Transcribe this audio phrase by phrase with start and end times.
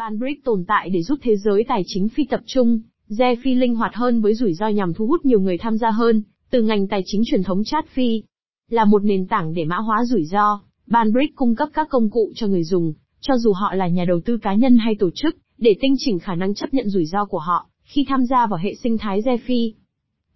[0.00, 3.94] Banbrick tồn tại để giúp thế giới tài chính phi tập trung, DeFi linh hoạt
[3.94, 7.02] hơn với rủi ro nhằm thu hút nhiều người tham gia hơn, từ ngành tài
[7.06, 8.22] chính truyền thống chat phi.
[8.70, 12.32] Là một nền tảng để mã hóa rủi ro, Banbrick cung cấp các công cụ
[12.34, 15.36] cho người dùng, cho dù họ là nhà đầu tư cá nhân hay tổ chức,
[15.58, 18.58] để tinh chỉnh khả năng chấp nhận rủi ro của họ khi tham gia vào
[18.62, 19.72] hệ sinh thái DeFi.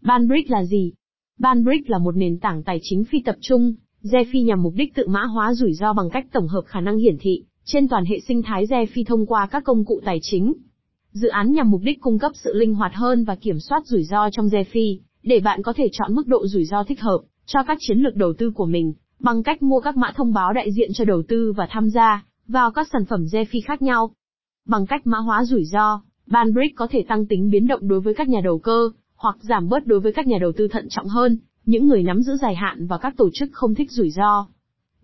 [0.03, 0.93] Banbrick là gì?
[1.39, 5.07] Banbrick là một nền tảng tài chính phi tập trung, DeFi nhằm mục đích tự
[5.09, 8.21] mã hóa rủi ro bằng cách tổng hợp khả năng hiển thị trên toàn hệ
[8.21, 10.55] sinh thái DeFi thông qua các công cụ tài chính.
[11.13, 14.05] Dự án nhằm mục đích cung cấp sự linh hoạt hơn và kiểm soát rủi
[14.05, 17.63] ro trong DeFi, để bạn có thể chọn mức độ rủi ro thích hợp cho
[17.63, 20.73] các chiến lược đầu tư của mình, bằng cách mua các mã thông báo đại
[20.73, 24.11] diện cho đầu tư và tham gia vào các sản phẩm DeFi khác nhau.
[24.67, 28.15] Bằng cách mã hóa rủi ro, Banbrick có thể tăng tính biến động đối với
[28.15, 31.07] các nhà đầu cơ, hoặc giảm bớt đối với các nhà đầu tư thận trọng
[31.07, 34.47] hơn, những người nắm giữ dài hạn và các tổ chức không thích rủi ro.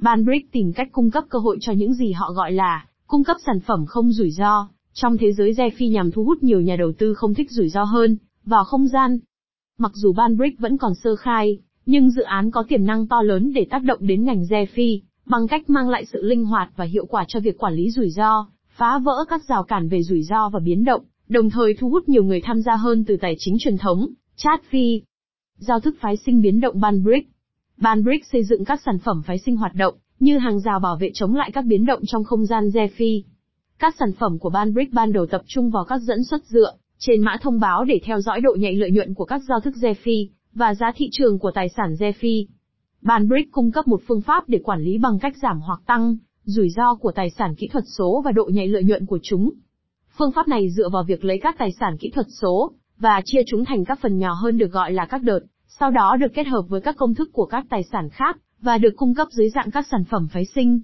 [0.01, 3.37] Banbrick tìm cách cung cấp cơ hội cho những gì họ gọi là cung cấp
[3.47, 6.93] sản phẩm không rủi ro, trong thế giới DeFi nhằm thu hút nhiều nhà đầu
[6.99, 9.19] tư không thích rủi ro hơn, vào không gian.
[9.79, 13.53] Mặc dù Banbrick vẫn còn sơ khai, nhưng dự án có tiềm năng to lớn
[13.53, 17.07] để tác động đến ngành DeFi, bằng cách mang lại sự linh hoạt và hiệu
[17.07, 18.47] quả cho việc quản lý rủi ro,
[18.77, 22.09] phá vỡ các rào cản về rủi ro và biến động, đồng thời thu hút
[22.09, 25.03] nhiều người tham gia hơn từ tài chính truyền thống, chat phi.
[25.57, 27.29] Giao thức phái sinh biến động Banbrick
[27.81, 31.11] Banbrick xây dựng các sản phẩm phái sinh hoạt động, như hàng rào bảo vệ
[31.15, 33.23] chống lại các biến động trong không gian DeFi.
[33.79, 37.23] Các sản phẩm của Banbrick ban đầu tập trung vào các dẫn xuất dựa trên
[37.23, 40.29] mã thông báo để theo dõi độ nhạy lợi nhuận của các giao thức DeFi
[40.55, 42.47] và giá thị trường của tài sản DeFi.
[43.03, 46.69] Banbrick cung cấp một phương pháp để quản lý bằng cách giảm hoặc tăng rủi
[46.71, 49.51] ro của tài sản kỹ thuật số và độ nhạy lợi nhuận của chúng.
[50.19, 53.41] Phương pháp này dựa vào việc lấy các tài sản kỹ thuật số và chia
[53.47, 55.41] chúng thành các phần nhỏ hơn được gọi là các đợt,
[55.79, 58.79] sau đó được kết hợp với các công thức của các tài sản khác và
[58.79, 60.81] được cung cấp dưới dạng các sản phẩm phái sinh.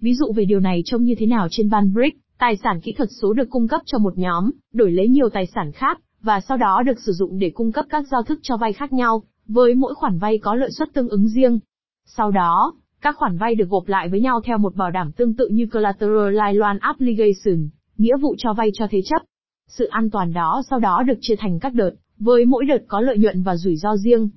[0.00, 2.92] Ví dụ về điều này trông như thế nào trên ban Brick: tài sản kỹ
[2.92, 6.40] thuật số được cung cấp cho một nhóm, đổi lấy nhiều tài sản khác, và
[6.40, 9.22] sau đó được sử dụng để cung cấp các giao thức cho vay khác nhau,
[9.46, 11.58] với mỗi khoản vay có lợi suất tương ứng riêng.
[12.06, 15.34] Sau đó, các khoản vay được gộp lại với nhau theo một bảo đảm tương
[15.36, 17.68] tự như Collateral Loan Obligation,
[17.98, 19.22] nghĩa vụ cho vay cho thế chấp.
[19.68, 21.90] Sự an toàn đó sau đó được chia thành các đợt,
[22.22, 24.30] với mỗi đợt có lợi nhuận và rủi ro riêng.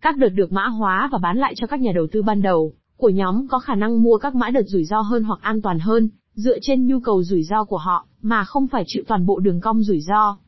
[0.00, 2.72] Các đợt được mã hóa và bán lại cho các nhà đầu tư ban đầu,
[2.96, 5.78] của nhóm có khả năng mua các mã đợt rủi ro hơn hoặc an toàn
[5.78, 9.38] hơn, dựa trên nhu cầu rủi ro của họ, mà không phải chịu toàn bộ
[9.38, 10.38] đường cong rủi ro.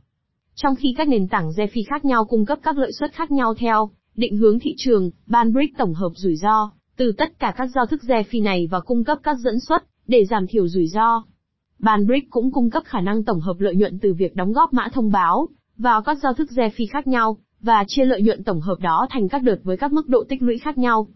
[0.54, 3.54] Trong khi các nền tảng DeFi khác nhau cung cấp các lợi suất khác nhau
[3.54, 7.86] theo định hướng thị trường, Banbrick tổng hợp rủi ro từ tất cả các giao
[7.86, 11.24] thức DeFi này và cung cấp các dẫn xuất để giảm thiểu rủi ro.
[11.78, 14.88] Banbrick cũng cung cấp khả năng tổng hợp lợi nhuận từ việc đóng góp mã
[14.92, 18.76] thông báo vào các giao thức DeFi khác nhau và chia lợi nhuận tổng hợp
[18.80, 21.08] đó thành các đợt với các mức độ tích lũy khác nhau.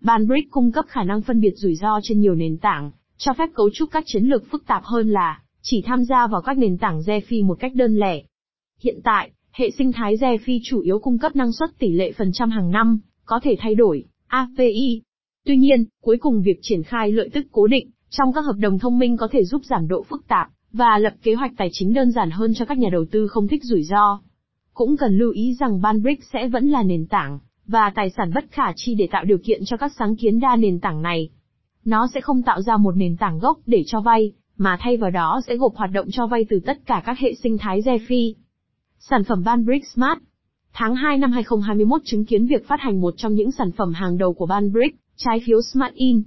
[0.00, 3.48] Banbrick cung cấp khả năng phân biệt rủi ro trên nhiều nền tảng, cho phép
[3.54, 6.78] cấu trúc các chiến lược phức tạp hơn là chỉ tham gia vào các nền
[6.78, 8.22] tảng DeFi một cách đơn lẻ.
[8.82, 12.30] Hiện tại, hệ sinh thái DeFi chủ yếu cung cấp năng suất tỷ lệ phần
[12.32, 15.02] trăm hàng năm, có thể thay đổi, API.
[15.46, 18.78] Tuy nhiên, cuối cùng việc triển khai lợi tức cố định trong các hợp đồng
[18.78, 20.48] thông minh có thể giúp giảm độ phức tạp
[20.78, 23.48] và lập kế hoạch tài chính đơn giản hơn cho các nhà đầu tư không
[23.48, 24.20] thích rủi ro.
[24.74, 28.44] Cũng cần lưu ý rằng Banbrick sẽ vẫn là nền tảng và tài sản bất
[28.50, 31.30] khả chi để tạo điều kiện cho các sáng kiến đa nền tảng này.
[31.84, 35.10] Nó sẽ không tạo ra một nền tảng gốc để cho vay, mà thay vào
[35.10, 38.32] đó sẽ gộp hoạt động cho vay từ tất cả các hệ sinh thái DeFi.
[38.98, 40.18] Sản phẩm Banbrick Smart
[40.72, 44.18] Tháng 2 năm 2021 chứng kiến việc phát hành một trong những sản phẩm hàng
[44.18, 46.22] đầu của Banbrick, trái phiếu Smart In.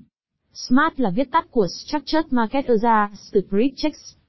[0.54, 4.21] Smart là viết tắt của Structured Market Order Spirit Checks.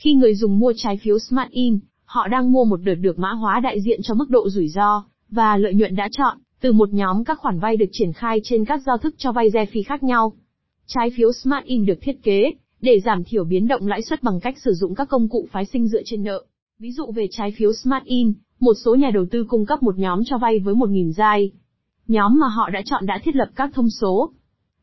[0.00, 3.32] Khi người dùng mua trái phiếu Smart In, họ đang mua một đợt được mã
[3.32, 6.92] hóa đại diện cho mức độ rủi ro và lợi nhuận đã chọn từ một
[6.92, 10.02] nhóm các khoản vay được triển khai trên các giao thức cho vay DeFi khác
[10.02, 10.32] nhau.
[10.86, 14.40] Trái phiếu Smart In được thiết kế để giảm thiểu biến động lãi suất bằng
[14.40, 16.44] cách sử dụng các công cụ phái sinh dựa trên nợ.
[16.78, 19.98] Ví dụ về trái phiếu Smart In, một số nhà đầu tư cung cấp một
[19.98, 21.50] nhóm cho vay với 1.000 giai.
[22.08, 24.30] Nhóm mà họ đã chọn đã thiết lập các thông số.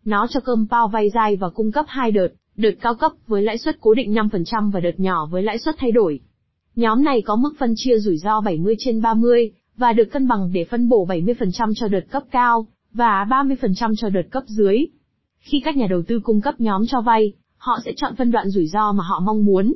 [0.06, 3.42] Nó cho cơm bao vay giai và cung cấp hai đợt, đợt cao cấp với
[3.42, 6.20] lãi suất cố định 5% và đợt nhỏ với lãi suất thay đổi.
[6.76, 10.52] Nhóm này có mức phân chia rủi ro 70 trên 30, và được cân bằng
[10.54, 14.86] để phân bổ 70% cho đợt cấp cao, và 30% cho đợt cấp dưới.
[15.40, 18.50] Khi các nhà đầu tư cung cấp nhóm cho vay, họ sẽ chọn phân đoạn
[18.50, 19.74] rủi ro mà họ mong muốn.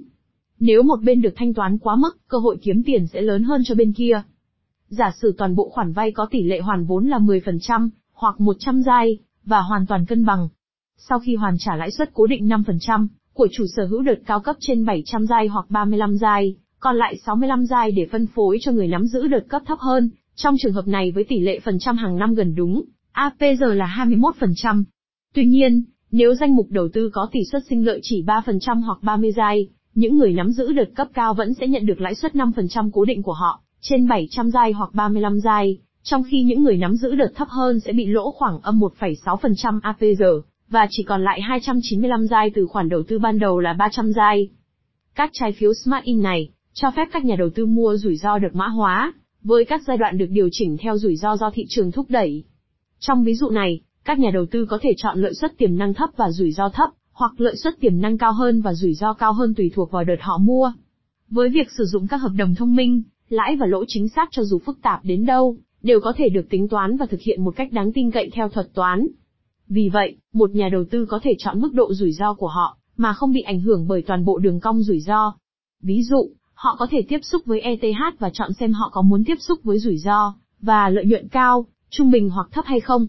[0.60, 3.62] Nếu một bên được thanh toán quá mức, cơ hội kiếm tiền sẽ lớn hơn
[3.66, 4.22] cho bên kia.
[4.88, 8.82] Giả sử toàn bộ khoản vay có tỷ lệ hoàn vốn là 10%, hoặc 100
[8.82, 10.50] giai, và hoàn toàn cân bằng.
[11.10, 14.40] Sau khi hoàn trả lãi suất cố định 5%, của chủ sở hữu đợt cao
[14.40, 18.72] cấp trên 700 giai hoặc 35 giai, còn lại 65 giai để phân phối cho
[18.72, 21.80] người nắm giữ đợt cấp thấp hơn, trong trường hợp này với tỷ lệ phần
[21.80, 24.84] trăm hàng năm gần đúng, APR là 21%.
[25.34, 28.98] Tuy nhiên, nếu danh mục đầu tư có tỷ suất sinh lợi chỉ 3% hoặc
[29.02, 32.36] 30 giai, những người nắm giữ đợt cấp cao vẫn sẽ nhận được lãi suất
[32.36, 36.78] 5% cố định của họ, trên 700 giai hoặc 35 giai, trong khi những người
[36.78, 40.24] nắm giữ đợt thấp hơn sẽ bị lỗ khoảng âm 1,6% APR,
[40.72, 44.50] và chỉ còn lại 295 giai từ khoản đầu tư ban đầu là 300 giai.
[45.16, 48.38] Các trái phiếu Smart In này, cho phép các nhà đầu tư mua rủi ro
[48.38, 49.14] được mã hóa,
[49.44, 52.44] với các giai đoạn được điều chỉnh theo rủi ro do thị trường thúc đẩy.
[53.00, 55.94] Trong ví dụ này, các nhà đầu tư có thể chọn lợi suất tiềm năng
[55.94, 59.14] thấp và rủi ro thấp, hoặc lợi suất tiềm năng cao hơn và rủi ro
[59.14, 60.74] cao hơn tùy thuộc vào đợt họ mua.
[61.30, 64.44] Với việc sử dụng các hợp đồng thông minh, lãi và lỗ chính xác cho
[64.44, 67.56] dù phức tạp đến đâu, đều có thể được tính toán và thực hiện một
[67.56, 69.08] cách đáng tin cậy theo thuật toán.
[69.74, 72.78] Vì vậy, một nhà đầu tư có thể chọn mức độ rủi ro của họ,
[72.98, 75.34] mà không bị ảnh hưởng bởi toàn bộ đường cong rủi ro.
[75.84, 79.24] Ví dụ, họ có thể tiếp xúc với ETH và chọn xem họ có muốn
[79.24, 83.08] tiếp xúc với rủi ro, và lợi nhuận cao, trung bình hoặc thấp hay không.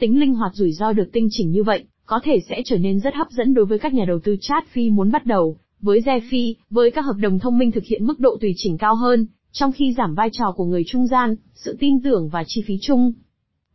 [0.00, 3.00] Tính linh hoạt rủi ro được tinh chỉnh như vậy, có thể sẽ trở nên
[3.00, 6.00] rất hấp dẫn đối với các nhà đầu tư chat phi muốn bắt đầu, với
[6.30, 9.26] Phi, với các hợp đồng thông minh thực hiện mức độ tùy chỉnh cao hơn,
[9.52, 12.78] trong khi giảm vai trò của người trung gian, sự tin tưởng và chi phí
[12.80, 13.12] chung.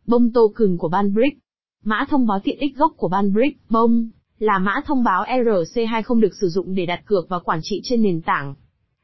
[0.06, 1.38] Bông token của ban BRIC
[1.84, 6.02] Mã thông báo tiện ích gốc của ban BRIC, bông, là mã thông báo ERC2
[6.02, 8.54] không được sử dụng để đặt cược và quản trị trên nền tảng.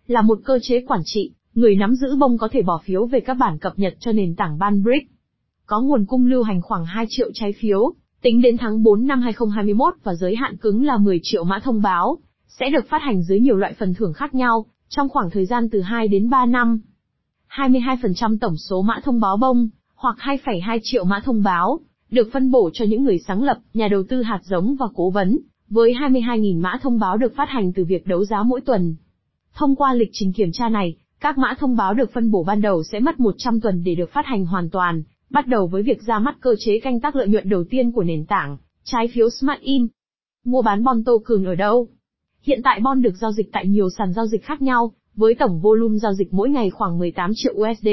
[0.07, 3.21] Là một cơ chế quản trị, người nắm giữ bông có thể bỏ phiếu về
[3.21, 4.85] các bản cập nhật cho nền tảng ban
[5.67, 9.21] Có nguồn cung lưu hành khoảng 2 triệu trái phiếu, tính đến tháng 4 năm
[9.21, 12.19] 2021 và giới hạn cứng là 10 triệu mã thông báo,
[12.49, 15.69] sẽ được phát hành dưới nhiều loại phần thưởng khác nhau, trong khoảng thời gian
[15.71, 16.81] từ 2 đến 3 năm.
[17.51, 21.81] 22% tổng số mã thông báo bông, hoặc 2,2 triệu mã thông báo,
[22.11, 25.11] được phân bổ cho những người sáng lập, nhà đầu tư hạt giống và cố
[25.11, 25.39] vấn,
[25.69, 28.97] với 22.000 mã thông báo được phát hành từ việc đấu giá mỗi tuần.
[29.55, 32.61] Thông qua lịch trình kiểm tra này, các mã thông báo được phân bổ ban
[32.61, 36.03] đầu sẽ mất 100 tuần để được phát hành hoàn toàn, bắt đầu với việc
[36.03, 39.31] ra mắt cơ chế canh tác lợi nhuận đầu tiên của nền tảng, trái phiếu
[39.31, 39.87] Smart In.
[40.45, 41.89] Mua bán bon tô cường ở đâu?
[42.43, 45.61] Hiện tại bon được giao dịch tại nhiều sàn giao dịch khác nhau, với tổng
[45.61, 47.89] volume giao dịch mỗi ngày khoảng 18 triệu USD.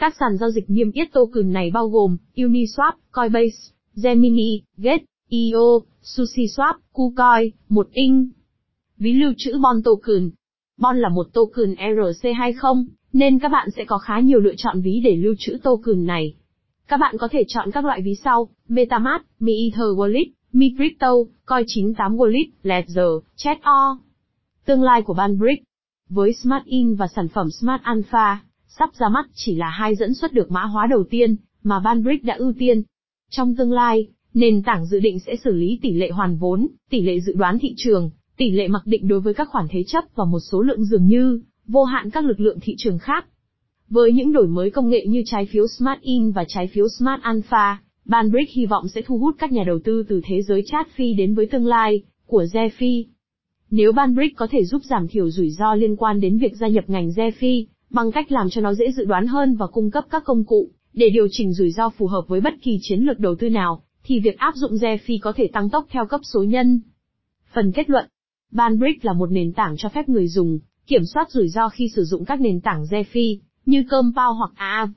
[0.00, 5.80] Các sàn giao dịch niêm yết token này bao gồm Uniswap, Coinbase, Gemini, Gate, EO,
[6.02, 8.28] SushiSwap, KuCoin, 1 Inc.
[8.98, 10.30] Ví lưu trữ Bon token.
[10.78, 15.00] Bon là một token ERC20, nên các bạn sẽ có khá nhiều lựa chọn ví
[15.04, 16.34] để lưu trữ token này.
[16.88, 21.12] Các bạn có thể chọn các loại ví sau, MetaMask, MiEther Wallet, MiCrypto,
[21.46, 23.98] Coin98 Wallet, Ledger, Chat.o.
[24.64, 25.58] Tương lai của ban BRIC
[26.08, 28.40] Với Smart In và sản phẩm Smart Alpha,
[28.78, 32.02] sắp ra mắt chỉ là hai dẫn xuất được mã hóa đầu tiên, mà Van
[32.02, 32.82] Brick đã ưu tiên.
[33.30, 37.00] Trong tương lai, nền tảng dự định sẽ xử lý tỷ lệ hoàn vốn, tỷ
[37.00, 40.04] lệ dự đoán thị trường, tỷ lệ mặc định đối với các khoản thế chấp
[40.14, 43.26] và một số lượng dường như, vô hạn các lực lượng thị trường khác.
[43.88, 47.22] Với những đổi mới công nghệ như trái phiếu Smart In và trái phiếu Smart
[47.22, 50.88] Alpha, Banbrick hy vọng sẽ thu hút các nhà đầu tư từ thế giới chat
[50.94, 52.46] phi đến với tương lai của
[52.76, 53.06] Phi.
[53.70, 56.84] Nếu Banbrick có thể giúp giảm thiểu rủi ro liên quan đến việc gia nhập
[56.86, 60.24] ngành Phi, bằng cách làm cho nó dễ dự đoán hơn và cung cấp các
[60.24, 63.34] công cụ để điều chỉnh rủi ro phù hợp với bất kỳ chiến lược đầu
[63.34, 66.80] tư nào, thì việc áp dụng Phi có thể tăng tốc theo cấp số nhân.
[67.54, 68.06] Phần kết luận
[68.52, 72.04] Banbrick là một nền tảng cho phép người dùng kiểm soát rủi ro khi sử
[72.04, 74.90] dụng các nền tảng Phi như Compound hoặc AAV.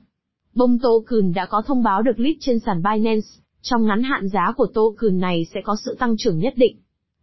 [0.54, 3.26] Bông token đã có thông báo được list trên sàn Binance,
[3.62, 6.76] trong ngắn hạn giá của token này sẽ có sự tăng trưởng nhất định.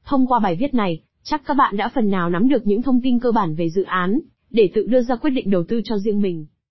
[0.06, 3.02] Thông qua bài viết này, chắc các bạn đã phần nào nắm được những thông
[3.02, 4.20] tin cơ bản về dự án,
[4.52, 6.46] để tự đưa ra quyết định đầu tư cho riêng mình.